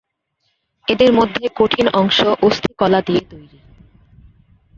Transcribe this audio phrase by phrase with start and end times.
[0.87, 2.17] এদের মধ্যে কঠিন অংশ
[2.41, 3.59] অস্থি কলা দিয়ে তৈরী।